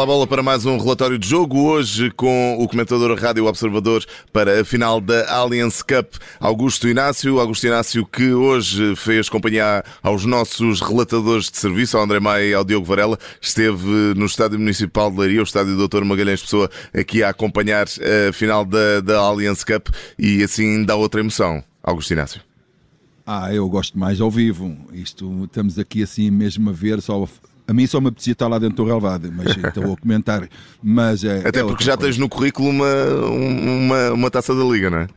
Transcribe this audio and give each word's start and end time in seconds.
A 0.00 0.06
bola 0.06 0.26
para 0.26 0.42
mais 0.42 0.64
um 0.64 0.78
relatório 0.78 1.18
de 1.18 1.28
jogo. 1.28 1.58
Hoje 1.58 2.10
com 2.12 2.56
o 2.58 2.66
comentador 2.66 3.14
Rádio 3.20 3.44
Observador 3.44 4.02
para 4.32 4.62
a 4.62 4.64
final 4.64 4.98
da 4.98 5.30
Allianz 5.30 5.82
Cup, 5.82 6.14
Augusto 6.40 6.88
Inácio. 6.88 7.38
Augusto 7.38 7.66
Inácio 7.66 8.06
que 8.06 8.32
hoje 8.32 8.96
fez 8.96 9.28
companhia 9.28 9.84
aos 10.02 10.24
nossos 10.24 10.80
relatadores 10.80 11.50
de 11.50 11.58
serviço, 11.58 11.98
ao 11.98 12.04
André 12.04 12.18
Maia 12.18 12.46
e 12.46 12.54
ao 12.54 12.64
Diogo 12.64 12.86
Varela. 12.86 13.18
Esteve 13.42 14.14
no 14.16 14.24
Estádio 14.24 14.58
Municipal 14.58 15.10
de 15.10 15.18
Leiria, 15.18 15.40
o 15.40 15.44
Estádio 15.44 15.76
Doutor 15.76 16.02
Magalhães 16.02 16.40
Pessoa, 16.40 16.70
aqui 16.94 17.22
a 17.22 17.28
acompanhar 17.28 17.84
a 17.86 18.32
final 18.32 18.64
da, 18.64 19.02
da 19.02 19.18
Allianz 19.18 19.62
Cup 19.62 19.88
e 20.18 20.42
assim 20.42 20.82
dá 20.82 20.96
outra 20.96 21.20
emoção. 21.20 21.62
Augusto 21.82 22.14
Inácio. 22.14 22.40
Ah, 23.26 23.52
eu 23.54 23.68
gosto 23.68 23.98
mais 23.98 24.18
ao 24.18 24.30
vivo. 24.30 24.74
Isto 24.94 25.44
estamos 25.44 25.78
aqui 25.78 26.02
assim 26.02 26.30
mesmo 26.30 26.70
a 26.70 26.72
ver, 26.72 27.02
só 27.02 27.28
a 27.70 27.72
mim 27.72 27.86
só 27.86 28.00
me 28.00 28.08
apetecia 28.08 28.32
estar 28.32 28.48
lá 28.48 28.58
dentro 28.58 28.78
do 28.78 28.84
relevado, 28.84 29.30
mas 29.32 29.56
estou 29.56 29.92
a 29.92 29.96
comentar. 29.96 30.48
Mas 30.82 31.22
é, 31.22 31.46
Até 31.46 31.60
é 31.60 31.62
porque 31.62 31.84
já 31.84 31.96
tens 31.96 32.18
no 32.18 32.28
currículo 32.28 32.68
uma, 32.68 32.92
uma, 33.14 34.10
uma 34.10 34.30
taça 34.30 34.52
da 34.52 34.64
Liga, 34.64 34.90
não 34.90 34.98
é? 34.98 35.08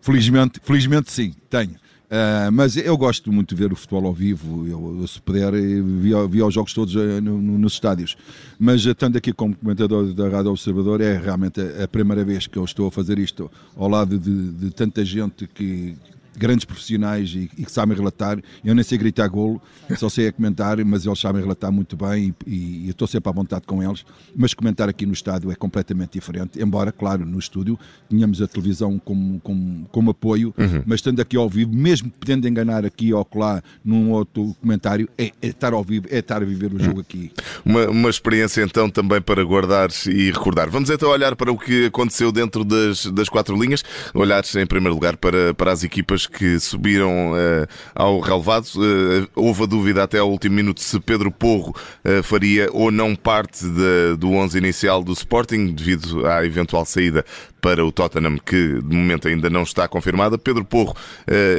Felizmente, 0.00 0.58
felizmente 0.64 1.12
sim, 1.12 1.34
tenho. 1.50 1.72
Uh, 1.72 2.50
mas 2.52 2.74
eu 2.78 2.96
gosto 2.96 3.30
muito 3.30 3.54
de 3.54 3.62
ver 3.62 3.70
o 3.70 3.76
futebol 3.76 4.06
ao 4.06 4.14
vivo. 4.14 4.66
Eu, 4.66 5.00
eu 5.02 5.06
se 5.06 5.20
puder, 5.20 5.52
vi, 5.52 6.12
vi 6.30 6.42
os 6.42 6.54
jogos 6.54 6.72
todos 6.72 6.94
uh, 6.94 7.20
no, 7.20 7.36
no, 7.38 7.58
nos 7.58 7.74
estádios. 7.74 8.16
Mas 8.58 8.86
estando 8.86 9.18
aqui 9.18 9.30
como 9.30 9.54
comentador 9.54 10.10
da 10.14 10.30
Rádio 10.30 10.52
Observador, 10.52 11.02
é 11.02 11.18
realmente 11.18 11.60
a, 11.60 11.84
a, 11.84 11.88
primeira 11.88 12.24
vez 12.24 12.46
que 12.46 12.58
eu 12.58 12.64
estou 12.64 12.88
a 12.88 12.90
fazer 12.90 13.18
isto 13.18 13.50
ao 13.76 13.88
lado 13.90 14.18
de, 14.18 14.52
de 14.52 14.70
tanta 14.70 15.04
gente 15.04 15.46
que, 15.46 15.96
grandes 16.36 16.64
profissionais 16.64 17.30
e, 17.30 17.50
e, 17.56 17.64
que 17.64 17.72
sabem 17.72 17.96
relatar. 17.96 18.38
Eu 18.64 18.74
nem 18.74 18.84
sei 18.84 18.98
gritar 18.98 19.28
golo, 19.28 19.60
só 19.96 20.08
sei 20.08 20.28
a 20.28 20.32
comentar, 20.32 20.82
mas 20.84 21.06
eles 21.06 21.18
sabem 21.18 21.42
relatar 21.42 21.72
muito 21.72 21.96
bem 21.96 22.34
e, 22.46 22.50
e, 22.50 22.86
e 22.86 22.90
estou 22.90 23.06
sempre 23.06 23.30
à 23.30 23.32
vontade 23.32 23.66
com 23.66 23.82
eles. 23.82 24.04
Mas 24.34 24.54
comentar 24.54 24.88
aqui 24.88 25.06
no 25.06 25.12
estádio 25.12 25.50
é 25.50 25.54
completamente 25.54 26.12
diferente, 26.12 26.62
embora, 26.62 26.92
claro, 26.92 27.24
no 27.24 27.38
estúdio 27.38 27.78
tenhamos 28.08 28.40
a 28.42 28.46
televisão 28.46 28.98
como, 28.98 29.40
como, 29.40 29.86
como 29.90 30.10
apoio, 30.10 30.54
uhum. 30.58 30.82
mas 30.86 30.96
estando 30.96 31.20
aqui 31.20 31.36
ao 31.36 31.48
vivo, 31.48 31.72
mesmo 31.72 32.10
podendo 32.10 32.48
enganar 32.48 32.84
aqui 32.84 33.12
ou 33.12 33.26
lá 33.34 33.62
num 33.84 34.10
outro 34.10 34.54
comentário, 34.60 35.08
é, 35.16 35.32
é, 35.40 35.46
estar 35.48 35.72
ao 35.72 35.82
vivo, 35.82 36.06
é 36.10 36.18
estar 36.18 36.42
a 36.42 36.44
viver 36.44 36.72
o 36.72 36.78
jogo 36.78 36.96
uhum. 36.96 37.00
aqui. 37.00 37.32
Uma, 37.64 37.88
uma 37.88 38.10
experiência 38.10 38.62
então 38.62 38.88
também 38.90 39.20
para 39.20 39.42
guardar 39.44 39.90
e 40.06 40.30
recordar. 40.30 40.68
Vamos 40.70 40.90
então 40.90 41.08
olhar 41.08 41.34
para 41.36 41.50
o 41.50 41.58
que 41.58 41.86
aconteceu 41.86 42.30
dentro 42.30 42.64
das, 42.64 43.06
das 43.06 43.28
quatro 43.28 43.60
linhas, 43.60 43.82
olhar 44.14 44.42
em 44.56 44.66
primeiro 44.66 44.94
lugar 44.94 45.16
para, 45.16 45.54
para 45.54 45.72
as 45.72 45.82
equipas 45.82 46.21
que 46.26 46.58
subiram 46.58 47.32
uh, 47.32 47.66
ao 47.94 48.20
relevado. 48.20 48.66
Uh, 48.76 49.28
houve 49.34 49.62
a 49.62 49.66
dúvida 49.66 50.02
até 50.02 50.18
ao 50.18 50.30
último 50.30 50.54
minuto 50.54 50.80
se 50.80 50.98
Pedro 51.00 51.30
Porro 51.30 51.74
uh, 52.04 52.22
faria 52.22 52.68
ou 52.72 52.90
não 52.90 53.14
parte 53.14 53.64
de, 53.64 54.16
do 54.18 54.32
11 54.32 54.58
inicial 54.58 55.02
do 55.02 55.12
Sporting, 55.12 55.72
devido 55.72 56.26
à 56.26 56.44
eventual 56.44 56.84
saída 56.84 57.24
para 57.60 57.84
o 57.84 57.92
Tottenham, 57.92 58.38
que 58.38 58.80
de 58.82 58.96
momento 58.96 59.28
ainda 59.28 59.48
não 59.48 59.62
está 59.62 59.86
confirmada. 59.86 60.36
Pedro 60.36 60.64
Porro 60.64 60.96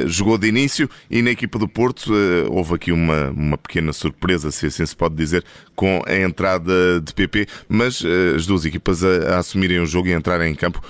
jogou 0.04 0.36
de 0.36 0.46
início 0.46 0.86
e 1.10 1.22
na 1.22 1.30
equipa 1.30 1.58
do 1.58 1.66
Porto 1.66 2.12
houve 2.50 2.74
aqui 2.74 2.92
uma, 2.92 3.30
uma 3.30 3.56
pequena 3.56 3.90
surpresa, 3.90 4.50
se 4.50 4.66
assim 4.66 4.84
se 4.84 4.94
pode 4.94 5.14
dizer, 5.14 5.42
com 5.74 6.02
a 6.06 6.14
entrada 6.14 7.00
de 7.00 7.14
PP, 7.14 7.46
mas 7.66 8.02
as 8.36 8.44
duas 8.44 8.66
equipas 8.66 9.02
a, 9.02 9.34
a 9.34 9.38
assumirem 9.38 9.80
o 9.80 9.86
jogo 9.86 10.08
e 10.08 10.12
entrarem 10.12 10.52
em 10.52 10.54
campo 10.54 10.82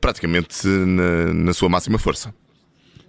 praticamente 0.00 0.66
na, 0.66 1.32
na 1.32 1.54
sua 1.54 1.68
máxima 1.68 1.96
força. 1.96 2.34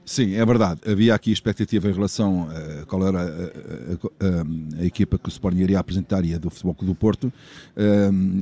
Sim, 0.08 0.36
é 0.36 0.45
verdade. 0.45 0.80
Havia 0.89 1.13
aqui 1.13 1.33
expectativa 1.33 1.89
em 1.89 1.91
relação 1.91 2.47
a 2.50 2.86
qual 2.86 3.05
era 3.05 3.19
a, 3.19 3.25
a, 3.25 4.80
a, 4.80 4.81
a 4.81 4.86
equipa 4.86 5.17
que 5.17 5.27
o 5.27 5.30
Sporting 5.30 5.58
iria 5.58 5.77
apresentar 5.77 6.23
e 6.23 6.33
a 6.33 6.37
do 6.37 6.49
Futebol 6.49 6.73
Clube 6.73 6.93
do 6.93 6.98
Porto. 6.98 7.31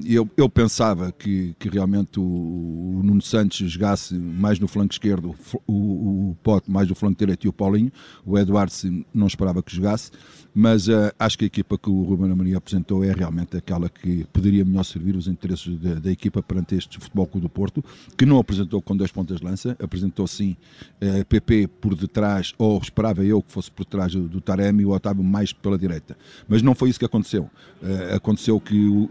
Eu, 0.05 0.29
eu 0.37 0.47
pensava 0.47 1.11
que, 1.11 1.55
que 1.57 1.67
realmente 1.67 2.19
o, 2.19 2.21
o, 2.21 3.01
Nuno 3.03 3.19
Santos 3.19 3.57
jogasse 3.57 4.13
mais 4.13 4.59
no 4.59 4.67
flanco 4.67 4.93
esquerdo, 4.93 5.33
o, 5.65 5.73
o 6.29 6.37
Pote 6.43 6.69
mais 6.69 6.87
no 6.87 6.93
flanco 6.93 7.17
direito 7.17 7.45
e 7.45 7.49
o 7.49 7.53
Paulinho. 7.53 7.91
O 8.23 8.37
Eduardo 8.37 8.71
não 9.11 9.25
esperava 9.25 9.63
que 9.63 9.75
jogasse, 9.75 10.11
mas 10.53 10.87
uh, 10.87 11.11
acho 11.17 11.35
que 11.35 11.45
a 11.45 11.47
equipa 11.47 11.79
que 11.79 11.89
o 11.89 12.03
Ruben 12.03 12.31
Amorim 12.31 12.53
apresentou 12.53 13.03
é 13.03 13.11
realmente 13.11 13.57
aquela 13.57 13.89
que 13.89 14.23
poderia 14.31 14.63
melhor 14.63 14.83
servir 14.83 15.15
os 15.15 15.27
interesses 15.27 15.75
da, 15.79 15.95
da 15.95 16.11
equipa 16.11 16.43
perante 16.43 16.75
este 16.75 16.99
Futebol 16.99 17.25
Clube 17.25 17.47
do 17.47 17.49
Porto, 17.49 17.83
que 18.15 18.23
não 18.23 18.37
apresentou 18.37 18.83
com 18.83 18.95
dois 18.95 19.11
pontas 19.11 19.39
de 19.39 19.45
lança, 19.45 19.75
apresentou 19.81 20.27
sim 20.27 20.55
uh, 21.01 21.25
PP 21.25 21.54
por 21.79 21.95
detrás, 21.95 22.53
ou 22.57 22.77
esperava 22.79 23.23
eu 23.23 23.41
que 23.41 23.51
fosse 23.51 23.71
por 23.71 23.85
trás 23.85 24.13
do, 24.13 24.41
Taremi 24.41 24.83
e 24.83 24.85
o 24.85 24.91
Otávio 24.91 25.23
mais 25.23 25.51
pela 25.53 25.77
direita. 25.77 26.17
Mas 26.47 26.61
não 26.61 26.75
foi 26.75 26.89
isso 26.89 26.99
que 26.99 27.05
aconteceu. 27.05 27.49
Uh, 27.81 28.15
aconteceu 28.15 28.59
que 28.59 28.87
o, 28.87 29.09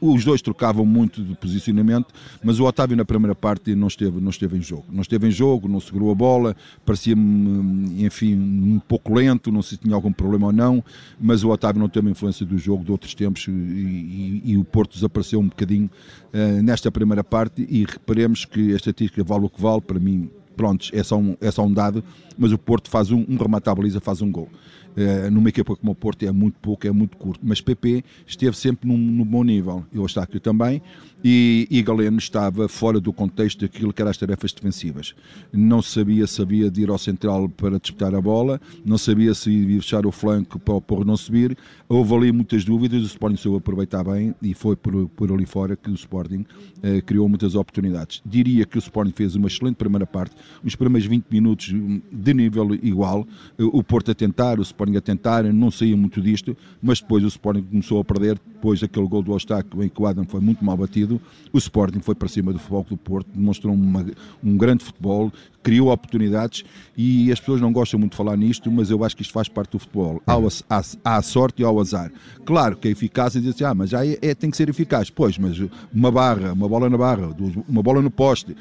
o, 0.00 0.14
os 0.14 0.24
dois 0.24 0.42
trocavam 0.42 0.84
muito 0.84 1.22
de 1.22 1.34
posicionamento, 1.34 2.12
mas 2.42 2.58
o 2.58 2.64
Otávio 2.64 2.96
na 2.96 3.04
primeira 3.04 3.34
parte 3.34 3.74
não 3.74 3.88
esteve, 3.88 4.20
não 4.20 4.30
esteve 4.30 4.56
em 4.56 4.62
jogo. 4.62 4.84
Não 4.90 5.02
esteve 5.02 5.28
em 5.28 5.30
jogo, 5.30 5.68
não 5.68 5.80
segurou 5.80 6.10
a 6.10 6.14
bola, 6.14 6.56
parecia-me, 6.84 8.04
enfim, 8.04 8.34
um 8.34 8.80
pouco 8.80 9.14
lento, 9.14 9.52
não 9.52 9.62
sei 9.62 9.76
se 9.76 9.82
tinha 9.82 9.94
algum 9.94 10.12
problema 10.12 10.46
ou 10.46 10.52
não, 10.52 10.84
mas 11.20 11.44
o 11.44 11.50
Otávio 11.50 11.80
não 11.80 11.88
teve 11.88 12.10
influência 12.10 12.44
do 12.46 12.58
jogo 12.58 12.84
de 12.84 12.90
outros 12.90 13.14
tempos 13.14 13.46
e, 13.48 13.50
e, 13.50 14.42
e 14.44 14.56
o 14.56 14.64
Porto 14.64 14.94
desapareceu 14.94 15.40
um 15.40 15.48
bocadinho 15.48 15.90
uh, 16.32 16.62
nesta 16.62 16.90
primeira 16.90 17.24
parte 17.24 17.66
e 17.68 17.84
reparemos 17.84 18.44
que 18.44 18.72
a 18.72 18.76
estatística 18.76 19.22
vale 19.24 19.46
o 19.46 19.50
que 19.50 19.60
vale, 19.60 19.80
para 19.80 19.98
mim 19.98 20.30
pronto, 20.56 20.88
é 20.92 21.02
só 21.02 21.16
um, 21.16 21.36
é 21.40 21.50
só 21.50 21.64
um 21.64 21.72
dado, 21.72 22.02
mas 22.36 22.52
o 22.52 22.58
Porto 22.58 22.90
faz 22.90 23.10
um, 23.10 23.24
um 23.28 23.36
remate 23.36 23.68
à 23.68 23.74
baliza, 23.74 24.00
faz 24.00 24.22
um 24.22 24.30
gol. 24.30 24.48
Uh, 24.96 25.30
numa 25.30 25.48
equipa 25.48 25.74
como 25.74 25.92
o 25.92 25.94
Porto 25.94 26.24
é 26.24 26.30
muito 26.30 26.56
pouco, 26.60 26.86
é 26.86 26.92
muito 26.92 27.16
curto, 27.16 27.40
mas 27.42 27.60
PP 27.60 28.04
esteve 28.26 28.56
sempre 28.56 28.88
num, 28.88 28.96
num 28.96 29.24
bom 29.24 29.42
nível, 29.42 29.84
eu 29.92 30.06
aqui 30.16 30.38
também, 30.38 30.80
e, 31.24 31.66
e 31.70 31.82
Galeno 31.82 32.18
estava 32.18 32.68
fora 32.68 33.00
do 33.00 33.10
contexto 33.12 33.62
daquilo 33.62 33.92
que 33.92 34.02
eram 34.02 34.10
as 34.10 34.18
tarefas 34.18 34.52
defensivas. 34.52 35.14
Não 35.50 35.80
sabia 35.80 36.26
se 36.26 36.42
havia 36.42 36.70
de 36.70 36.82
ir 36.82 36.90
ao 36.90 36.98
central 36.98 37.48
para 37.48 37.80
disputar 37.80 38.14
a 38.14 38.20
bola, 38.20 38.60
não 38.84 38.98
sabia 38.98 39.32
se 39.32 39.50
ia 39.50 39.80
fechar 39.80 40.04
o 40.04 40.12
flanco 40.12 40.58
para 40.58 40.74
o 40.74 40.80
Porro 40.82 41.04
não 41.04 41.16
subir, 41.16 41.56
houve 41.88 42.14
ali 42.14 42.32
muitas 42.32 42.64
dúvidas, 42.64 43.02
o 43.02 43.06
Sporting 43.06 43.36
soube 43.36 43.58
aproveitar 43.58 44.04
bem 44.04 44.34
e 44.42 44.52
foi 44.52 44.76
por, 44.76 45.08
por 45.08 45.32
ali 45.32 45.46
fora 45.46 45.74
que 45.76 45.90
o 45.90 45.94
Sporting 45.94 46.44
uh, 46.44 47.02
criou 47.06 47.26
muitas 47.26 47.54
oportunidades. 47.54 48.20
Diria 48.26 48.66
que 48.66 48.76
o 48.76 48.80
Sporting 48.80 49.12
fez 49.12 49.34
uma 49.34 49.48
excelente 49.48 49.76
primeira 49.76 50.06
parte, 50.06 50.36
os 50.62 50.76
primeiros 50.76 51.08
20 51.08 51.24
minutos 51.30 51.72
de 52.12 52.34
nível 52.34 52.74
igual, 52.82 53.26
o 53.58 53.82
Porto 53.82 54.10
a 54.10 54.14
tentar, 54.14 54.58
o 54.58 54.62
Sporting 54.62 54.83
a 54.96 55.00
tentar, 55.00 55.44
não 55.44 55.70
saía 55.70 55.96
muito 55.96 56.20
disto, 56.20 56.56
mas 56.82 57.00
depois 57.00 57.24
o 57.24 57.28
Sporting 57.28 57.62
começou 57.62 58.00
a 58.00 58.04
perder, 58.04 58.38
depois 58.38 58.82
aquele 58.82 59.06
gol 59.06 59.22
do 59.22 59.32
Ostaco 59.32 59.82
em 59.82 59.88
que 59.88 60.00
o 60.00 60.06
Adam 60.06 60.24
foi 60.24 60.40
muito 60.40 60.64
mal 60.64 60.76
batido, 60.76 61.20
o 61.52 61.58
Sporting 61.58 62.00
foi 62.00 62.14
para 62.14 62.28
cima 62.28 62.52
do 62.52 62.58
futebol 62.58 62.86
do 62.88 62.96
Porto, 62.96 63.28
demonstrou 63.34 63.74
uma, 63.74 64.04
um 64.42 64.56
grande 64.56 64.84
futebol, 64.84 65.32
criou 65.62 65.90
oportunidades 65.90 66.64
e 66.96 67.32
as 67.32 67.40
pessoas 67.40 67.60
não 67.60 67.72
gostam 67.72 67.98
muito 67.98 68.12
de 68.12 68.16
falar 68.16 68.36
nisto, 68.36 68.70
mas 68.70 68.90
eu 68.90 69.02
acho 69.02 69.16
que 69.16 69.22
isto 69.22 69.32
faz 69.32 69.48
parte 69.48 69.72
do 69.72 69.78
futebol. 69.78 70.22
Há, 70.26 70.34
há, 70.68 70.82
há 71.04 71.22
sorte 71.22 71.62
e 71.62 71.64
há 71.64 71.70
o 71.70 71.80
azar. 71.80 72.12
Claro 72.44 72.76
que 72.76 72.86
a 72.86 72.90
eficácia 72.90 73.40
diz 73.40 73.54
assim, 73.54 73.64
ah, 73.64 73.74
mas 73.74 73.90
já 73.90 74.06
é, 74.06 74.18
é, 74.20 74.34
tem 74.34 74.50
que 74.50 74.56
ser 74.56 74.68
eficaz. 74.68 75.08
Pois, 75.08 75.38
mas 75.38 75.58
uma 75.92 76.10
barra, 76.10 76.52
uma 76.52 76.68
bola 76.68 76.90
na 76.90 76.98
barra, 76.98 77.34
uma 77.66 77.82
bola 77.82 78.02
no 78.02 78.10
poste, 78.10 78.54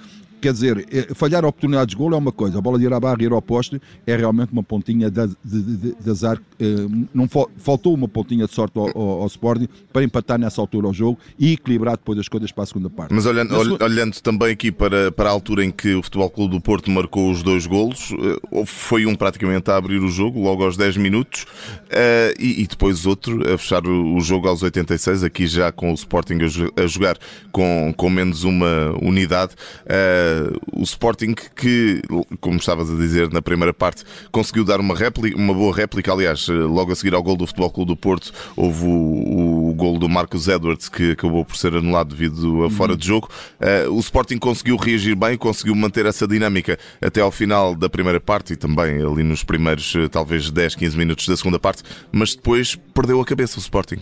Quer 0.44 0.52
dizer, 0.52 0.86
é, 0.92 1.14
falhar 1.16 1.46
oportunidades 1.46 1.96
de 1.96 1.96
gol 1.96 2.12
é 2.12 2.18
uma 2.18 2.32
coisa, 2.34 2.58
a 2.58 2.62
bola 2.62 2.78
de 2.78 2.84
ir 2.84 2.92
à 2.92 3.00
barra 3.00 3.16
e 3.22 3.24
ir 3.24 3.32
ao 3.32 3.42
poste 3.42 3.82
é 4.06 4.14
realmente 4.14 4.52
uma 4.52 4.62
pontinha 4.62 5.10
de, 5.10 5.26
de, 5.42 5.96
de, 5.96 6.10
azar. 6.10 6.38
Eh, 6.60 6.66
não 7.14 7.30
faltou 7.30 7.94
uma 7.94 8.10
pontinha 8.10 8.46
de 8.46 8.54
sorte 8.54 8.78
ao, 8.78 8.90
ao, 8.90 9.22
ao, 9.22 9.28
Sporting 9.28 9.70
para 9.94 10.04
empatar 10.04 10.38
nessa 10.38 10.60
altura 10.60 10.90
o 10.90 10.94
jogo 10.94 11.18
e 11.40 11.54
equilibrar 11.54 11.96
depois 11.96 12.20
as 12.20 12.28
coisas 12.28 12.52
para 12.52 12.66
a 12.66 12.68
segunda 12.68 12.90
parte. 12.90 13.14
Mas 13.14 13.26
olhando, 13.26 13.58
segunda... 13.58 13.86
olhando 13.86 14.20
também 14.20 14.52
aqui 14.52 14.70
para, 14.70 15.14
para 15.14 15.30
a 15.30 15.32
altura 15.32 15.64
em 15.64 15.72
que 15.72 15.96
o 15.96 16.04
Futebol 16.04 16.30
Clube 16.30 16.56
do 16.56 16.62
Porto 16.62 16.92
marcou 16.92 17.32
os 17.32 17.42
dois 17.42 17.66
golos, 17.66 18.12
eh, 18.12 18.66
foi 18.66 19.06
um 19.06 19.16
praticamente 19.16 19.72
a 19.72 19.78
abrir 19.78 20.00
o 20.00 20.10
jogo, 20.10 20.42
logo 20.42 20.62
aos 20.66 20.76
10 20.76 20.98
minutos, 20.98 21.46
eh, 21.90 22.34
e, 22.38 22.64
e 22.64 22.68
depois 22.68 23.06
outro 23.06 23.50
a 23.50 23.58
fechar 23.58 23.88
o 23.88 24.20
jogo 24.20 24.50
aos 24.50 24.62
86, 24.62 25.24
aqui 25.24 25.48
já 25.48 25.72
com 25.72 25.90
o 25.90 25.94
Sporting 25.94 26.38
a 26.76 26.86
jogar 26.86 27.18
com, 27.50 27.94
com 27.96 28.10
menos 28.10 28.44
uma 28.44 28.94
unidade 29.02 29.54
o 30.72 30.84
Sporting 30.84 31.34
que, 31.34 32.02
como 32.40 32.58
estavas 32.58 32.90
a 32.90 32.96
dizer 32.96 33.32
na 33.32 33.42
primeira 33.42 33.74
parte, 33.74 34.04
conseguiu 34.32 34.64
dar 34.64 34.80
uma, 34.80 34.96
réplica, 34.96 35.38
uma 35.38 35.54
boa 35.54 35.76
réplica. 35.76 36.12
Aliás, 36.12 36.48
logo 36.48 36.92
a 36.92 36.96
seguir 36.96 37.14
ao 37.14 37.24
gol 37.24 37.36
do 37.36 37.48
Futebol 37.48 37.70
Clube 37.72 37.88
do 37.90 37.98
Porto, 37.98 38.32
houve 38.56 38.86
o, 38.86 39.70
o 39.70 39.74
gol 39.74 39.98
do 39.98 40.10
Marcos 40.10 40.48
Edwards 40.48 40.90
que 40.90 41.12
acabou 41.12 41.44
por 41.46 41.56
ser 41.58 41.76
anulado 41.76 42.10
devido 42.10 42.64
a 42.64 42.70
fora 42.70 42.96
de 42.96 43.08
jogo. 43.08 43.30
Uh, 43.60 43.92
o 43.92 44.00
Sporting 44.00 44.38
conseguiu 44.38 44.76
reagir 44.76 45.16
bem, 45.16 45.38
conseguiu 45.38 45.76
manter 45.76 46.06
essa 46.06 46.28
dinâmica 46.28 46.78
até 47.02 47.22
ao 47.22 47.32
final 47.32 47.76
da 47.76 47.90
primeira 47.90 48.20
parte 48.20 48.54
e 48.54 48.56
também 48.56 49.02
ali 49.02 49.24
nos 49.24 49.44
primeiros, 49.44 49.94
eh, 49.96 50.08
talvez 50.08 50.50
10, 50.50 50.76
15 50.76 50.98
minutos 50.98 51.28
da 51.28 51.36
segunda 51.36 51.60
parte, 51.60 51.84
mas 52.12 52.36
depois 52.36 52.76
perdeu 52.94 53.20
a 53.20 53.26
cabeça 53.26 53.58
o 53.58 53.62
Sporting. 53.62 54.00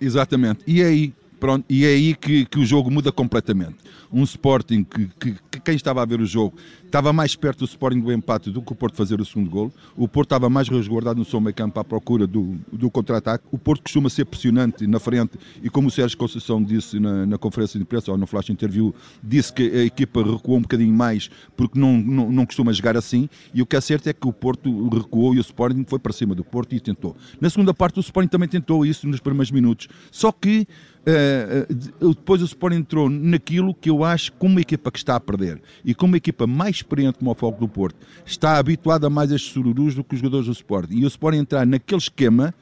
Exatamente. 0.00 0.60
E 0.66 0.82
aí 0.82 1.12
Pronto, 1.38 1.64
e 1.68 1.84
é 1.84 1.88
aí 1.88 2.14
que, 2.14 2.44
que 2.46 2.58
o 2.58 2.64
jogo 2.64 2.90
muda 2.90 3.12
completamente. 3.12 3.76
Um 4.12 4.22
Sporting 4.22 4.84
que, 4.84 5.10
que, 5.18 5.36
que, 5.50 5.60
quem 5.60 5.74
estava 5.74 6.02
a 6.02 6.04
ver 6.04 6.20
o 6.20 6.26
jogo 6.26 6.56
estava 6.84 7.12
mais 7.12 7.34
perto 7.34 7.60
do 7.60 7.64
Sporting 7.64 8.00
do 8.00 8.12
empate 8.12 8.50
do 8.50 8.62
que 8.62 8.72
o 8.72 8.74
Porto 8.76 8.96
fazer 8.96 9.20
o 9.20 9.24
segundo 9.24 9.50
gol. 9.50 9.72
O 9.96 10.06
Porto 10.06 10.28
estava 10.28 10.48
mais 10.48 10.68
resguardado 10.68 11.18
no 11.18 11.24
seu 11.24 11.40
meio 11.40 11.54
campo 11.54 11.78
à 11.80 11.84
procura 11.84 12.26
do, 12.26 12.56
do 12.72 12.88
contra-ataque. 12.88 13.44
O 13.50 13.58
Porto 13.58 13.82
costuma 13.82 14.08
ser 14.08 14.24
pressionante 14.24 14.86
na 14.86 15.00
frente 15.00 15.32
e 15.62 15.68
como 15.68 15.88
o 15.88 15.90
Sérgio 15.90 16.16
Conceição 16.16 16.62
disse 16.62 17.00
na, 17.00 17.26
na 17.26 17.36
conferência 17.36 17.78
de 17.78 17.82
imprensa 17.82 18.12
ou 18.12 18.16
no 18.16 18.26
flash 18.26 18.50
interview, 18.50 18.94
disse 19.22 19.52
que 19.52 19.62
a 19.62 19.84
equipa 19.84 20.22
recuou 20.22 20.58
um 20.58 20.62
bocadinho 20.62 20.94
mais 20.94 21.28
porque 21.56 21.78
não, 21.78 21.96
não, 21.98 22.30
não 22.30 22.46
costuma 22.46 22.72
jogar 22.72 22.96
assim 22.96 23.28
e 23.52 23.60
o 23.60 23.66
que 23.66 23.74
é 23.74 23.80
certo 23.80 24.06
é 24.08 24.12
que 24.12 24.28
o 24.28 24.32
Porto 24.32 24.88
recuou 24.88 25.34
e 25.34 25.38
o 25.38 25.40
Sporting 25.40 25.84
foi 25.88 25.98
para 25.98 26.12
cima 26.12 26.34
do 26.34 26.44
Porto 26.44 26.74
e 26.74 26.80
tentou. 26.80 27.16
Na 27.40 27.50
segunda 27.50 27.74
parte 27.74 27.98
o 27.98 28.00
Sporting 28.00 28.28
também 28.28 28.48
tentou 28.48 28.86
isso 28.86 29.08
nos 29.08 29.18
primeiros 29.18 29.50
minutos, 29.50 29.88
só 30.12 30.30
que 30.30 30.66
Uh, 31.06 32.14
depois 32.14 32.40
o 32.40 32.46
Sporting 32.46 32.76
entrou 32.76 33.10
naquilo 33.10 33.74
que 33.74 33.90
eu 33.90 34.02
acho 34.02 34.32
que 34.32 34.46
uma 34.46 34.60
equipa 34.60 34.90
que 34.90 34.96
está 34.96 35.16
a 35.16 35.20
perder 35.20 35.60
e 35.84 35.94
com 35.94 36.06
uma 36.06 36.16
equipa 36.16 36.46
mais 36.46 36.76
experiente 36.76 37.18
como 37.18 37.30
o 37.30 37.34
Foco 37.34 37.60
do 37.60 37.68
Porto 37.68 37.96
está 38.24 38.56
habituada 38.56 39.10
mais 39.10 39.30
a 39.30 39.36
sururus 39.36 39.94
do 39.94 40.02
que 40.02 40.14
os 40.14 40.20
jogadores 40.20 40.46
do 40.46 40.52
Sporting 40.52 40.94
e 40.94 41.04
o 41.04 41.08
Sporting 41.08 41.40
entrar 41.40 41.66
naquele 41.66 42.00
esquema 42.00 42.54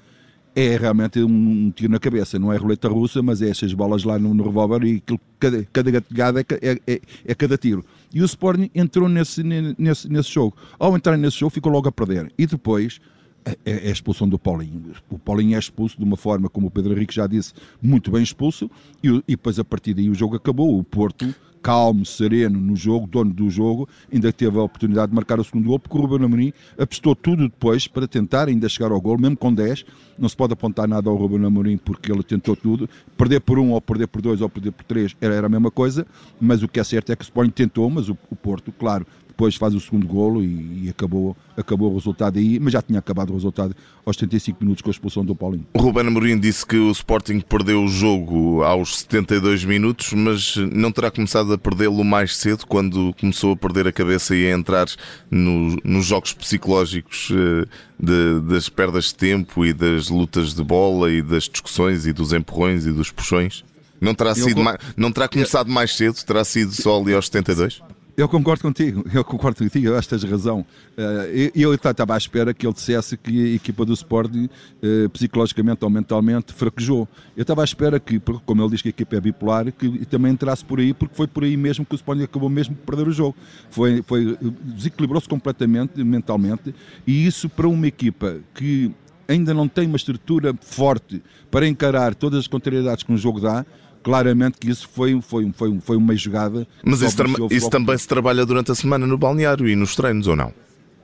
é 0.54 0.76
realmente 0.76 1.22
um 1.22 1.70
tiro 1.70 1.92
na 1.92 1.98
cabeça, 1.98 2.38
não 2.38 2.52
é 2.52 2.56
roleta 2.56 2.88
russa, 2.88 3.22
mas 3.22 3.40
é 3.40 3.48
essas 3.48 3.72
bolas 3.72 4.04
lá 4.04 4.18
no, 4.18 4.34
no 4.34 4.44
revólver 4.44 4.84
e 4.84 4.96
aquilo, 4.96 5.20
cada, 5.38 5.64
cada 5.72 5.90
gatilhada 5.90 6.40
é, 6.40 6.44
é, 6.60 6.80
é, 6.86 7.00
é, 7.26 7.34
cada 7.34 7.56
tiro. 7.56 7.84
E 8.12 8.20
o 8.20 8.24
Sporting 8.24 8.70
entrou 8.74 9.08
nesse, 9.08 9.42
nesse, 9.42 10.08
nesse 10.10 10.30
jogo. 10.30 10.54
Ao 10.78 10.94
entrar 10.94 11.16
nesse 11.16 11.38
jogo, 11.38 11.50
ficou 11.50 11.72
logo 11.72 11.88
a 11.88 11.92
perder. 11.92 12.30
E 12.36 12.46
depois, 12.46 13.00
é, 13.44 13.56
é 13.64 13.88
a 13.88 13.92
expulsão 13.92 14.28
do 14.28 14.38
Paulinho. 14.38 14.92
O 15.10 15.18
Paulinho 15.18 15.56
é 15.56 15.58
expulso 15.58 15.96
de 15.98 16.04
uma 16.04 16.16
forma, 16.16 16.48
como 16.48 16.68
o 16.68 16.70
Pedro 16.70 16.92
Henrique 16.92 17.14
já 17.14 17.26
disse, 17.26 17.52
muito 17.80 18.10
bem 18.10 18.22
expulso, 18.22 18.70
e, 19.02 19.08
e 19.08 19.32
depois 19.32 19.58
a 19.58 19.64
partir 19.64 19.94
daí 19.94 20.08
o 20.08 20.14
jogo 20.14 20.36
acabou. 20.36 20.78
O 20.78 20.84
Porto, 20.84 21.34
calmo, 21.62 22.04
sereno 22.04 22.60
no 22.60 22.74
jogo, 22.74 23.06
dono 23.06 23.32
do 23.32 23.48
jogo, 23.48 23.88
ainda 24.12 24.32
teve 24.32 24.58
a 24.58 24.62
oportunidade 24.62 25.10
de 25.10 25.14
marcar 25.14 25.38
o 25.38 25.44
segundo 25.44 25.66
gol, 25.66 25.78
porque 25.78 25.96
o 25.96 26.00
Ruben 26.00 26.26
Amorim 26.26 26.52
apostou 26.78 27.14
tudo 27.14 27.48
depois 27.48 27.86
para 27.86 28.08
tentar 28.08 28.48
ainda 28.48 28.68
chegar 28.68 28.90
ao 28.90 29.00
gol, 29.00 29.16
mesmo 29.18 29.36
com 29.36 29.52
10. 29.52 29.84
Não 30.18 30.28
se 30.28 30.36
pode 30.36 30.52
apontar 30.52 30.86
nada 30.88 31.08
ao 31.08 31.16
Ruben 31.16 31.44
Amorim 31.44 31.76
porque 31.78 32.10
ele 32.10 32.22
tentou 32.22 32.54
tudo. 32.56 32.88
Perder 33.16 33.40
por 33.40 33.58
um, 33.58 33.70
ou 33.70 33.80
perder 33.80 34.08
por 34.08 34.20
dois, 34.20 34.40
ou 34.40 34.48
perder 34.48 34.72
por 34.72 34.84
três 34.84 35.16
era, 35.20 35.34
era 35.34 35.46
a 35.46 35.50
mesma 35.50 35.70
coisa, 35.70 36.06
mas 36.40 36.62
o 36.62 36.68
que 36.68 36.80
é 36.80 36.84
certo 36.84 37.10
é 37.12 37.16
que 37.16 37.22
o 37.22 37.24
Sporting 37.24 37.50
tentou, 37.50 37.88
mas 37.88 38.08
o, 38.08 38.18
o 38.30 38.36
Porto, 38.36 38.72
claro, 38.72 39.06
depois 39.42 39.56
faz 39.56 39.74
o 39.74 39.80
segundo 39.80 40.06
golo 40.06 40.40
e, 40.40 40.84
e, 40.84 40.88
acabou, 40.88 41.36
acabou 41.56 41.90
o 41.90 41.94
resultado 41.96 42.38
aí, 42.38 42.60
mas 42.60 42.72
já 42.72 42.80
tinha 42.80 43.00
acabado 43.00 43.30
o 43.30 43.32
resultado 43.32 43.74
aos 44.06 44.16
75 44.16 44.58
minutos 44.62 44.82
com 44.82 44.88
a 44.88 44.92
expulsão 44.92 45.24
do 45.24 45.34
Paulinho. 45.34 45.66
O 45.74 45.80
Ruben 45.80 46.06
Amorim 46.06 46.38
disse 46.38 46.64
que 46.64 46.76
o 46.76 46.92
Sporting 46.92 47.40
perdeu 47.40 47.82
o 47.82 47.88
jogo 47.88 48.62
aos 48.62 49.00
72 49.00 49.64
minutos, 49.64 50.12
mas 50.12 50.54
não 50.56 50.92
terá 50.92 51.10
começado 51.10 51.52
a 51.52 51.58
perdê-lo 51.58 52.04
mais 52.04 52.36
cedo, 52.36 52.64
quando 52.68 53.12
começou 53.18 53.54
a 53.54 53.56
perder 53.56 53.88
a 53.88 53.92
cabeça 53.92 54.36
e 54.36 54.46
a 54.46 54.52
entrar 54.52 54.86
no, 55.28 55.76
nos 55.82 56.06
jogos 56.06 56.32
psicológicos 56.32 57.30
eh, 57.32 57.66
de, 57.98 58.40
das 58.42 58.68
perdas 58.68 59.06
de 59.06 59.16
tempo 59.16 59.66
e 59.66 59.72
das 59.72 60.08
lutas 60.08 60.54
de 60.54 60.62
bola 60.62 61.10
e 61.10 61.20
das 61.20 61.48
discussões 61.48 62.06
e 62.06 62.12
dos 62.12 62.32
empurrões 62.32 62.86
e 62.86 62.92
dos 62.92 63.10
puxões? 63.10 63.64
Não 64.00 64.14
terá, 64.14 64.34
sido 64.34 64.60
não 64.96 65.10
terá 65.10 65.26
começado 65.26 65.68
mais 65.68 65.96
cedo? 65.96 66.14
Terá 66.24 66.44
sido 66.44 66.72
só 66.72 67.00
ali 67.00 67.14
aos 67.14 67.26
72? 67.26 67.82
Eu 68.14 68.28
concordo 68.28 68.62
contigo, 68.62 69.04
eu 69.14 69.24
concordo 69.24 69.58
contigo, 69.58 69.86
eu 69.86 69.96
acho 69.96 70.08
que 70.08 70.18
tens 70.18 70.30
razão. 70.30 70.64
Eh, 70.96 71.50
eu 71.54 71.72
estava 71.72 72.14
à 72.14 72.18
espera 72.18 72.52
que 72.52 72.66
ele 72.66 72.74
dissesse 72.74 73.16
que 73.16 73.52
a 73.52 73.54
equipa 73.54 73.86
do 73.86 73.92
Sporting, 73.94 74.50
eh, 74.82 75.08
psicologicamente 75.08 75.82
ou 75.82 75.90
mentalmente, 75.90 76.52
fraquejou. 76.52 77.08
Eu 77.34 77.42
estava 77.42 77.62
à 77.62 77.64
espera 77.64 77.98
que, 77.98 78.20
como 78.44 78.62
ele 78.62 78.70
diz 78.70 78.82
que 78.82 78.88
a 78.88 78.90
equipa 78.90 79.16
é 79.16 79.20
bipolar, 79.20 79.72
que 79.72 80.04
também 80.06 80.32
entrasse 80.32 80.62
por 80.62 80.78
aí, 80.78 80.92
porque 80.92 81.14
foi 81.14 81.26
por 81.26 81.44
aí 81.44 81.56
mesmo 81.56 81.86
que 81.86 81.94
o 81.94 81.96
Sporting 81.96 82.24
acabou 82.24 82.50
mesmo 82.50 82.74
de 82.74 82.82
perder 82.82 83.08
o 83.08 83.12
jogo. 83.12 83.34
Foi, 83.70 84.02
foi 84.02 84.36
desequilibrou-se 84.62 85.28
completamente 85.28 86.04
mentalmente 86.04 86.74
e 87.06 87.26
isso 87.26 87.48
para 87.48 87.66
uma 87.66 87.86
equipa 87.86 88.40
que 88.54 88.92
ainda 89.26 89.54
não 89.54 89.66
tem 89.66 89.86
uma 89.86 89.96
estrutura 89.96 90.54
forte 90.60 91.22
para 91.50 91.66
encarar 91.66 92.14
todas 92.14 92.40
as 92.40 92.46
contrariedades 92.46 93.04
que 93.04 93.12
um 93.12 93.16
jogo 93.16 93.40
dá, 93.40 93.64
claramente 94.02 94.58
que 94.58 94.70
isso 94.70 94.88
foi, 94.88 95.20
foi, 95.20 95.50
foi, 95.54 95.80
foi 95.80 95.96
uma 95.96 96.14
jogada. 96.16 96.66
Mas 96.84 97.00
isso, 97.00 97.16
isso 97.50 97.70
também 97.70 97.96
se 97.96 98.06
trabalha 98.06 98.44
durante 98.44 98.70
a 98.72 98.74
semana 98.74 99.06
no 99.06 99.16
balneário 99.16 99.68
e 99.68 99.76
nos 99.76 99.94
treinos, 99.94 100.26
ou 100.26 100.36
não? 100.36 100.52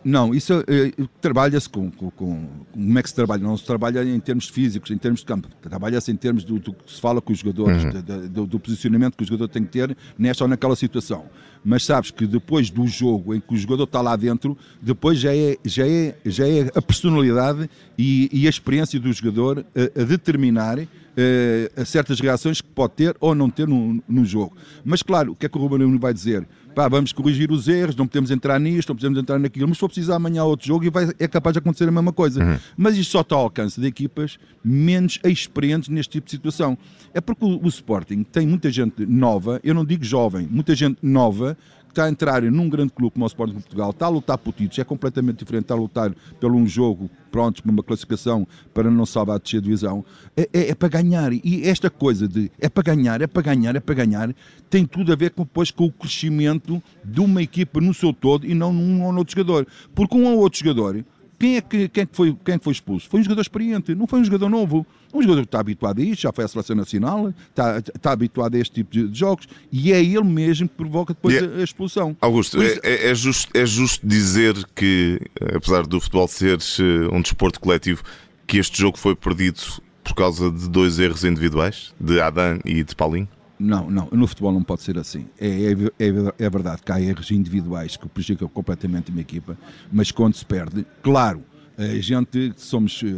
Não, 0.05 0.33
isso 0.33 0.65
é, 0.67 0.93
trabalha-se 1.21 1.69
com, 1.69 1.91
com, 1.91 2.11
com, 2.11 2.47
Como 2.73 2.99
é 2.99 3.03
que 3.03 3.09
se 3.09 3.15
trabalha? 3.15 3.43
Não 3.43 3.57
se 3.57 3.65
trabalha 3.65 4.03
em 4.05 4.21
termos 4.21 4.49
físicos, 4.49 4.91
em 4.91 4.97
termos 4.97 5.21
de 5.21 5.27
campo. 5.27 5.49
Trabalha-se 5.61 6.11
em 6.11 6.17
termos 6.17 6.45
do, 6.45 6.59
do, 6.59 6.73
que 6.73 6.93
se 6.93 7.01
fala 7.01 7.21
com 7.21 7.33
os 7.33 7.41
jogadores, 7.41 7.83
uhum. 7.85 8.29
do, 8.29 8.47
do, 8.47 8.61
posicionamento 8.61 9.17
que 9.17 9.25
o 9.25 9.27
jogador 9.27 9.49
tem 9.49 9.65
que 9.65 9.71
ter 9.71 9.97
nesta 10.17 10.45
ou 10.45 10.49
naquela 10.49 10.77
situação. 10.77 11.27
Mas 11.65 11.85
sabes 11.85 12.11
que 12.11 12.27
depois 12.27 12.71
do 12.71 12.87
jogo 12.87 13.35
em 13.35 13.41
que 13.41 13.53
o 13.53 13.57
jogador 13.57 13.85
está 13.85 14.01
lá 14.01 14.15
dentro, 14.15 14.57
depois 14.81 15.19
já 15.19 15.35
é, 15.35 15.57
já 15.65 15.87
é, 15.87 16.17
já 16.25 16.49
é 16.49 16.71
a 16.75 16.81
personalidade 16.81 17.69
e, 17.99 18.31
e 18.33 18.47
a 18.47 18.51
experiência 18.51 19.01
do 19.01 19.13
jogador 19.13 19.67
a, 19.75 20.01
a 20.01 20.05
determinar 20.05 20.79
uh, 21.19 21.85
certas 21.85 22.21
reações 22.21 22.61
que 22.61 22.69
pode 22.69 22.95
ter 22.95 23.17
ou 23.21 23.35
não 23.35 23.51
ter 23.51 23.67
no, 23.67 24.03
no 24.09 24.25
jogo. 24.25 24.57
Mas 24.85 25.03
claro, 25.03 25.33
o 25.33 25.37
que 25.37 25.47
é 25.47 25.49
que 25.49 25.59
o 25.59 25.61
Ruben 25.61 25.99
vai 25.99 26.15
dizer? 26.15 26.47
Pá, 26.75 26.87
vamos 26.87 27.13
corrigir 27.13 27.51
os 27.51 27.67
erros, 27.67 27.97
não 27.97 28.07
podemos 28.07 28.31
entrar 28.31 28.61
nisto, 28.61 28.91
não 28.91 28.97
podemos 28.97 29.19
entrar 29.19 29.39
naquilo, 29.39 29.67
mas 29.67 29.79
se 29.79 29.81
for 29.81 29.89
preciso 29.89 30.13
amanhã 30.13 30.45
outro 30.45 30.67
jogo 30.67 30.85
e 30.85 30.91
vai, 30.91 31.11
é 31.19 31.27
capaz 31.27 31.55
de 31.55 31.59
acontecer 31.59 31.89
a 31.89 31.91
mesma 31.91 32.13
coisa. 32.13 32.45
Uhum. 32.45 32.59
Mas 32.77 32.97
isto 32.97 33.11
só 33.11 33.23
está 33.23 33.35
ao 33.35 33.43
alcance 33.43 33.81
de 33.81 33.87
equipas 33.87 34.39
menos 34.63 35.19
experientes 35.25 35.89
neste 35.89 36.13
tipo 36.13 36.27
de 36.27 36.31
situação. 36.31 36.79
É 37.13 37.21
porque 37.21 37.45
o, 37.45 37.65
o 37.65 37.69
Sporting 37.69 38.23
tem 38.23 38.47
muita 38.47 38.71
gente 38.71 39.05
nova, 39.05 39.61
eu 39.65 39.75
não 39.75 39.85
digo 39.85 40.05
jovem, 40.05 40.47
muita 40.49 40.75
gente 40.77 40.99
nova 41.03 41.57
está 41.91 42.05
a 42.05 42.09
entrar 42.09 42.43
num 42.43 42.69
grande 42.69 42.93
clube 42.93 43.13
como 43.13 43.25
o 43.25 43.29
Sporting 43.29 43.55
de 43.55 43.61
Portugal, 43.61 43.91
está 43.91 44.07
a 44.07 44.09
lutar 44.09 44.39
por 44.39 44.53
títulos, 44.53 44.79
é 44.79 44.85
completamente 44.85 45.39
diferente, 45.39 45.63
está 45.63 45.75
a 45.75 45.77
lutar 45.77 46.15
pelo 46.41 46.57
um 46.57 46.67
jogo, 46.67 47.11
pronto, 47.31 47.63
por 47.63 47.71
uma 47.71 47.83
classificação 47.83 48.47
para 48.73 48.91
não 48.91 49.07
salvar 49.07 49.37
a 49.37 49.39
descer 49.39 49.61
divisão, 49.61 50.05
é, 50.37 50.49
é, 50.53 50.71
é, 50.71 50.75
para 50.75 50.89
ganhar. 50.89 51.33
E 51.33 51.67
esta 51.67 51.91
coisa 51.91 52.29
de 52.29 52.51
é 52.59 52.69
para 52.69 52.83
ganhar, 52.83 53.21
é 53.21 53.27
para 53.27 53.43
ganhar, 53.43 53.77
é 53.77 53.81
para 53.81 53.95
ganhar, 53.95 54.35
tem 54.71 54.85
tudo 54.85 55.13
a 55.13 55.17
ver 55.17 55.31
com, 55.31 55.43
depois 55.43 55.71
com 55.71 55.87
o 55.87 55.93
crescimento 55.93 56.83
de 57.05 57.21
uma 57.21 57.43
equipa 57.43 57.81
no 57.81 57.93
seu 57.93 58.13
todo 58.13 58.47
e 58.47 58.55
não 58.55 58.73
num 58.73 59.05
ou 59.05 59.15
outro 59.15 59.37
jogador. 59.37 59.67
Porque 59.95 60.17
um 60.17 60.27
ou 60.27 60.39
outro 60.39 60.59
jogador 60.59 61.05
quem 61.39 61.57
é 61.57 61.61
que, 61.61 61.89
quem 61.89 62.03
é 62.03 62.09
foi, 62.11 62.37
quem 62.45 62.57
é 62.57 62.59
foi 62.59 62.73
expulso? 62.73 63.09
Foi 63.09 63.21
um 63.21 63.23
jogador 63.23 63.43
experiente, 63.43 63.95
não 63.95 64.07
foi 64.07 64.21
um 64.21 64.25
jogador 64.25 64.49
novo. 64.49 64.85
Um 65.15 65.23
jogador 65.23 65.43
que 65.43 65.47
está 65.47 65.61
habituado 65.61 66.01
a 66.01 66.05
isto, 66.05 66.23
já 66.23 66.33
foi 66.33 66.45
à 66.45 66.49
seleção 66.49 66.77
nacional, 66.77 67.33
está, 67.49 67.79
está 67.79 68.13
habituado 68.13 68.57
a 68.57 68.59
este 68.59 68.75
tipo 68.75 68.91
de 68.91 69.19
jogos 69.19 69.49
e 69.73 69.93
é 69.93 70.03
ele 70.03 70.25
mesmo 70.25 70.69
que 70.69 70.75
provoca 70.75 71.15
depois. 71.15 71.35
É- 71.35 71.61
a, 71.61 71.65
expulsão. 71.65 72.17
Augusto, 72.21 72.61
é, 72.61 72.79
é, 72.83 73.11
é, 73.11 73.15
justo, 73.15 73.51
é 73.57 73.65
justo 73.65 74.07
dizer 74.07 74.55
que, 74.75 75.21
apesar 75.55 75.87
do 75.87 76.01
futebol 76.01 76.29
ser 76.29 76.59
eh, 76.59 77.15
um 77.15 77.23
desporto 77.23 77.59
coletivo, 77.59 78.03
que 78.47 78.59
este 78.59 78.79
jogo 78.79 78.99
foi 78.99 79.15
perdido 79.15 79.61
por 80.05 80.15
causa 80.15 80.51
de 80.51 80.69
dois 80.69 80.99
erros 80.99 81.25
individuais, 81.25 81.95
de 82.01 82.21
Adam 82.21 82.59
e 82.65 82.83
de 82.83 82.95
Paulinho? 82.95 83.29
Não, 83.59 83.91
não, 83.91 84.09
no 84.13 84.27
futebol 84.27 84.53
não 84.53 84.63
pode 84.63 84.83
ser 84.83 84.99
assim. 84.99 85.27
É, 85.39 85.49
é, 85.49 85.73
é, 85.99 86.47
é 86.47 86.51
verdade 86.51 86.83
que 86.83 86.93
há 86.93 87.01
erros 87.01 87.31
individuais 87.31 87.97
que 87.97 88.09
prejudicam 88.09 88.49
completamente 88.49 89.11
uma 89.11 89.21
equipa, 89.21 89.59
mas 89.91 90.13
quando 90.13 90.35
se 90.35 90.45
perde, 90.45 90.87
claro, 91.03 91.43
a 91.79 92.01
gente 92.01 92.53
somos 92.57 93.05
eh, 93.05 93.09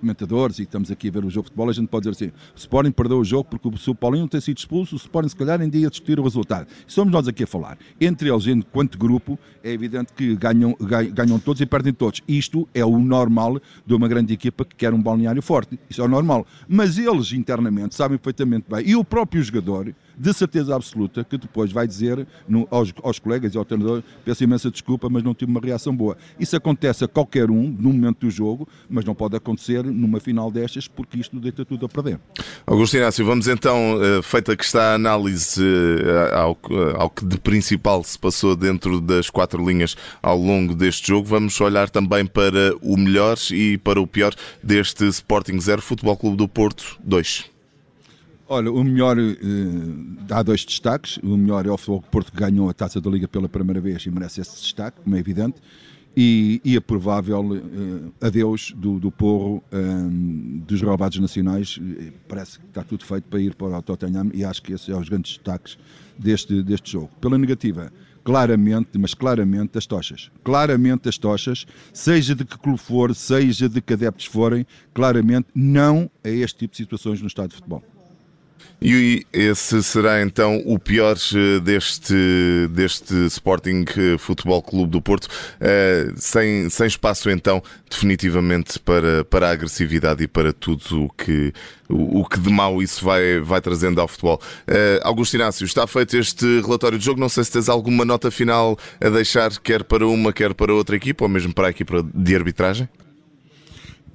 comentadores 0.00 0.58
e 0.58 0.62
estamos 0.62 0.90
aqui 0.90 1.06
a 1.06 1.10
ver 1.12 1.24
o 1.24 1.30
jogo 1.30 1.44
de 1.44 1.50
futebol, 1.50 1.70
a 1.70 1.72
gente 1.72 1.86
pode 1.86 2.10
dizer 2.10 2.24
assim: 2.24 2.34
o 2.52 2.58
Sporting 2.58 2.90
perdeu 2.90 3.20
o 3.20 3.24
jogo 3.24 3.44
porque 3.44 3.68
o 3.68 3.94
Paulinho 3.94 4.26
tem 4.26 4.40
sido 4.40 4.58
expulso, 4.58 4.96
o 4.96 4.98
Sporting 4.98 5.28
se 5.28 5.36
calhar 5.36 5.60
ainda 5.60 5.76
ia 5.76 5.88
discutir 5.88 6.18
o 6.18 6.24
resultado. 6.24 6.66
Somos 6.84 7.12
nós 7.12 7.28
aqui 7.28 7.44
a 7.44 7.46
falar. 7.46 7.78
Entre 8.00 8.28
eles, 8.28 8.48
enquanto 8.48 8.98
grupo, 8.98 9.38
é 9.62 9.70
evidente 9.70 10.12
que 10.12 10.34
ganham, 10.34 10.76
ganham 11.14 11.38
todos 11.38 11.60
e 11.60 11.66
perdem 11.66 11.92
todos. 11.92 12.20
Isto 12.26 12.68
é 12.74 12.84
o 12.84 12.98
normal 12.98 13.60
de 13.86 13.94
uma 13.94 14.08
grande 14.08 14.32
equipa 14.34 14.64
que 14.64 14.74
quer 14.74 14.92
um 14.92 15.00
balneário 15.00 15.40
forte. 15.40 15.78
Isso 15.88 16.02
é 16.02 16.04
o 16.04 16.08
normal. 16.08 16.44
Mas 16.66 16.98
eles 16.98 17.32
internamente 17.32 17.94
sabem 17.94 18.18
perfeitamente 18.18 18.66
bem. 18.68 18.84
E 18.84 18.96
o 18.96 19.04
próprio 19.04 19.40
jogador 19.44 19.94
de 20.18 20.32
certeza 20.32 20.74
absoluta 20.74 21.24
que 21.24 21.38
depois 21.38 21.70
vai 21.70 21.86
dizer 21.86 22.26
no, 22.48 22.66
aos, 22.70 22.92
aos, 23.02 23.18
colegas 23.18 23.54
e 23.54 23.58
ao 23.58 23.64
treinador: 23.64 24.02
peço 24.24 24.42
imensa 24.44 24.70
desculpa, 24.70 25.08
mas 25.08 25.22
não 25.22 25.34
tive 25.34 25.50
uma 25.50 25.60
reação 25.60 25.94
boa. 25.94 26.16
Isso 26.38 26.56
acontece 26.56 27.04
a 27.04 27.08
qualquer 27.08 27.50
um 27.50 27.68
no 27.68 27.92
momento 27.92 28.26
do 28.26 28.30
jogo, 28.30 28.68
mas 28.88 29.04
não 29.04 29.14
pode 29.14 29.36
acontecer 29.36 29.84
numa 29.84 30.20
final 30.20 30.50
destas, 30.50 30.88
porque 30.88 31.18
isto 31.18 31.38
deita 31.38 31.64
tudo 31.64 31.86
a 31.86 31.88
perder. 31.88 32.18
Augusto 32.66 32.96
Inácio, 32.96 33.24
vamos 33.24 33.46
então, 33.48 33.98
eh, 34.02 34.22
feita 34.22 34.56
que 34.56 34.64
está 34.64 34.92
a 34.92 34.94
análise 34.94 35.62
eh, 35.62 36.34
ao, 36.34 36.58
eh, 36.70 36.96
ao 36.96 37.10
que 37.10 37.24
de 37.24 37.38
principal 37.38 38.02
se 38.02 38.18
passou 38.18 38.56
dentro 38.56 39.00
das 39.00 39.30
quatro 39.30 39.64
linhas 39.64 39.96
ao 40.22 40.36
longo 40.36 40.74
deste 40.74 41.08
jogo, 41.08 41.26
vamos 41.26 41.58
olhar 41.60 41.88
também 41.88 42.26
para 42.26 42.74
o 42.82 42.96
melhor 42.96 43.36
e 43.52 43.78
para 43.78 44.00
o 44.00 44.06
pior 44.06 44.34
deste 44.62 45.04
Sporting 45.06 45.58
0 45.60 45.82
Futebol 45.82 46.16
Clube 46.16 46.36
do 46.36 46.48
Porto 46.48 46.98
2. 47.04 47.57
Olha, 48.50 48.72
o 48.72 48.82
melhor, 48.82 49.18
uh, 49.18 50.16
há 50.30 50.42
dois 50.42 50.64
destaques. 50.64 51.18
O 51.22 51.36
melhor 51.36 51.66
é 51.66 51.70
o 51.70 51.76
Futebol 51.76 52.02
Porto 52.10 52.32
que 52.32 52.38
ganhou 52.38 52.70
a 52.70 52.72
Taça 52.72 52.98
da 53.00 53.10
Liga 53.10 53.28
pela 53.28 53.48
primeira 53.48 53.80
vez 53.80 54.06
e 54.06 54.10
merece 54.10 54.40
esse 54.40 54.62
destaque, 54.62 55.02
como 55.02 55.14
é 55.16 55.18
evidente. 55.18 55.60
e, 56.16 56.60
e 56.64 56.76
a 56.76 56.80
provável 56.80 57.40
uh, 57.40 58.12
adeus 58.20 58.72
do, 58.76 58.98
do 58.98 59.08
porro 59.08 59.62
um, 59.72 60.62
dos 60.66 60.82
roubados 60.82 61.18
nacionais. 61.18 61.78
Parece 62.26 62.58
que 62.58 62.66
está 62.66 62.82
tudo 62.82 63.04
feito 63.04 63.24
para 63.24 63.40
ir 63.40 63.54
para 63.54 63.78
o 63.78 63.82
Tottenham 63.82 64.30
e 64.34 64.44
acho 64.44 64.60
que 64.62 64.72
esses 64.72 64.86
são 64.86 64.98
os 64.98 65.08
grandes 65.08 65.36
destaques 65.36 65.78
deste, 66.18 66.60
deste 66.62 66.90
jogo. 66.90 67.10
Pela 67.20 67.38
negativa, 67.38 67.92
claramente, 68.24 68.98
mas 68.98 69.14
claramente 69.14 69.78
as 69.78 69.86
tochas. 69.86 70.30
Claramente 70.42 71.08
as 71.08 71.18
tochas, 71.18 71.66
seja 71.92 72.34
de 72.34 72.44
que 72.44 72.58
clube 72.58 72.80
for, 72.80 73.14
seja 73.14 73.68
de 73.68 73.80
que 73.80 73.92
adeptos 73.92 74.26
forem, 74.26 74.66
claramente 74.92 75.48
não 75.54 76.10
a 76.24 76.28
este 76.28 76.58
tipo 76.58 76.72
de 76.72 76.78
situações 76.78 77.20
no 77.20 77.28
estádio 77.28 77.50
de 77.50 77.56
futebol. 77.56 77.84
E 78.80 79.26
esse 79.32 79.82
será 79.82 80.22
então 80.22 80.62
o 80.64 80.78
pior 80.78 81.16
eh, 81.34 81.58
deste, 81.60 82.14
deste 82.70 83.12
Sporting 83.26 83.84
eh, 83.96 84.16
Futebol 84.18 84.62
Clube 84.62 84.92
do 84.92 85.02
Porto, 85.02 85.24
uh, 85.24 86.12
sem, 86.16 86.70
sem 86.70 86.86
espaço 86.86 87.28
então 87.28 87.60
definitivamente 87.90 88.78
para, 88.78 89.24
para 89.24 89.48
a 89.48 89.50
agressividade 89.50 90.22
e 90.22 90.28
para 90.28 90.52
tudo 90.52 91.04
o 91.04 91.10
que, 91.10 91.52
o, 91.88 92.20
o 92.20 92.24
que 92.24 92.38
de 92.38 92.50
mau 92.50 92.80
isso 92.80 93.04
vai, 93.04 93.40
vai 93.40 93.60
trazendo 93.60 94.00
ao 94.00 94.06
futebol. 94.06 94.40
Augusto 95.02 95.34
Inácio, 95.34 95.64
está 95.64 95.86
feito 95.86 96.16
este 96.16 96.60
relatório 96.60 96.98
de 96.98 97.04
jogo, 97.04 97.18
não 97.18 97.28
sei 97.28 97.44
se 97.44 97.52
tens 97.52 97.68
alguma 97.68 98.04
nota 98.04 98.30
final 98.30 98.78
a 99.00 99.08
deixar, 99.08 99.50
quer 99.58 99.82
para 99.82 100.06
uma, 100.06 100.32
quer 100.32 100.54
para 100.54 100.72
outra 100.72 100.94
equipa, 100.94 101.24
ou 101.24 101.28
mesmo 101.28 101.52
para 101.52 101.68
a 101.68 101.70
equipa 101.70 102.06
de 102.14 102.36
arbitragem? 102.36 102.88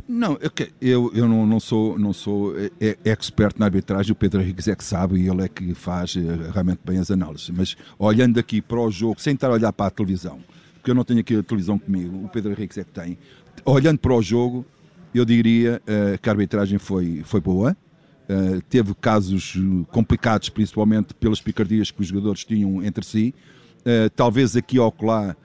Não, 0.07 0.37
eu, 0.81 1.11
eu 1.13 1.27
não, 1.27 1.45
não 1.45 1.59
sou, 1.59 1.97
não 1.97 2.11
sou 2.11 2.53
é, 2.59 2.71
é 2.81 2.97
expert 3.09 3.57
na 3.57 3.65
arbitragem, 3.65 4.11
o 4.11 4.15
Pedro 4.15 4.41
Henriques 4.41 4.67
é 4.67 4.75
que 4.75 4.83
sabe 4.83 5.21
e 5.21 5.29
ele 5.29 5.43
é 5.43 5.47
que 5.47 5.73
faz 5.73 6.15
eh, 6.17 6.51
realmente 6.51 6.81
bem 6.83 6.97
as 6.97 7.09
análises. 7.09 7.49
Mas 7.49 7.77
olhando 7.97 8.37
aqui 8.37 8.61
para 8.61 8.79
o 8.79 8.91
jogo, 8.91 9.21
sem 9.21 9.33
estar 9.33 9.47
a 9.47 9.53
olhar 9.53 9.71
para 9.71 9.87
a 9.87 9.89
televisão, 9.89 10.39
porque 10.73 10.91
eu 10.91 10.95
não 10.95 11.05
tenho 11.05 11.21
aqui 11.21 11.37
a 11.37 11.43
televisão 11.43 11.79
comigo, 11.79 12.25
o 12.25 12.27
Pedro 12.27 12.51
Henriques 12.51 12.77
é 12.77 12.83
que 12.83 12.91
tem, 12.91 13.17
olhando 13.63 13.99
para 13.99 14.13
o 14.13 14.21
jogo, 14.21 14.65
eu 15.13 15.23
diria 15.23 15.81
uh, 15.83 16.17
que 16.19 16.27
a 16.27 16.31
arbitragem 16.31 16.79
foi, 16.79 17.21
foi 17.23 17.39
boa. 17.39 17.77
Uh, 18.23 18.61
teve 18.69 18.93
casos 18.95 19.55
complicados, 19.91 20.49
principalmente 20.49 21.13
pelas 21.13 21.39
picardias 21.39 21.91
que 21.91 22.01
os 22.01 22.07
jogadores 22.07 22.43
tinham 22.43 22.83
entre 22.83 23.05
si. 23.05 23.33
Uh, 23.79 24.09
talvez 24.15 24.55
aqui 24.55 24.79
ou 24.79 24.93
lá 25.01 25.35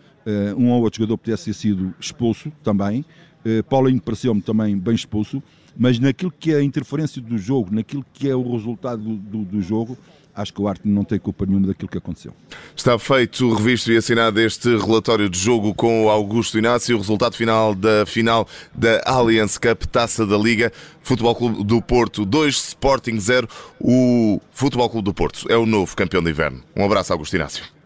um 0.59 0.69
ou 0.69 0.83
outro 0.83 0.99
jogador 0.99 1.17
pudesse 1.17 1.47
ter 1.47 1.55
sido 1.55 1.95
expulso 1.99 2.53
também. 2.63 3.03
Uh, 3.45 3.63
Paulinho 3.65 4.01
pareceu-me 4.01 4.43
também 4.43 4.77
bem 4.77 4.95
expulso, 4.95 5.43
mas 5.77 5.99
naquilo 5.99 6.33
que 6.33 6.53
é 6.53 6.57
a 6.57 6.63
interferência 6.63 7.21
do 7.23 7.39
jogo, 7.39 7.75
naquilo 7.75 8.05
que 8.13 8.29
é 8.29 8.35
o 8.35 8.53
resultado 8.53 9.03
do, 9.03 9.17
do, 9.17 9.45
do 9.45 9.63
jogo, 9.63 9.97
acho 10.35 10.55
que 10.55 10.61
o 10.61 10.69
Arte 10.69 10.87
não 10.87 11.05
tem 11.05 11.19
culpa 11.19 11.45
nenhuma 11.45 11.67
daquilo 11.67 11.89
que 11.89 11.99
aconteceu. 11.99 12.33
Está 12.77 12.99
feito, 12.99 13.53
revisto 13.55 13.91
e 13.91 13.97
assinado 13.97 14.41
este 14.41 14.69
relatório 14.77 15.29
de 15.29 15.39
jogo 15.39 15.75
com 15.75 16.05
o 16.05 16.09
Augusto 16.09 16.57
Inácio, 16.57 16.95
o 16.95 16.99
resultado 16.99 17.35
final 17.35 17.75
da 17.75 18.07
final 18.07 18.47
da 18.75 19.03
Allianz 19.05 19.59
Cup 19.59 19.85
Taça 19.85 20.25
da 20.25 20.39
Liga, 20.39 20.73
Futebol 21.03 21.35
Clube 21.35 21.65
do 21.65 21.83
Porto 21.83 22.25
2, 22.25 22.55
Sporting 22.55 23.19
0. 23.19 23.49
O 23.81 24.41
Futebol 24.53 24.89
Clube 24.89 25.05
do 25.05 25.15
Porto 25.15 25.47
é 25.51 25.57
o 25.57 25.67
novo 25.67 25.97
campeão 25.97 26.23
de 26.23 26.31
inverno. 26.31 26.63
Um 26.77 26.85
abraço, 26.85 27.13
Augusto 27.13 27.35
Inácio. 27.35 27.78